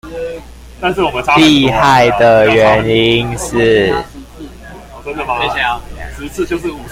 [1.37, 3.93] 厲害的原因是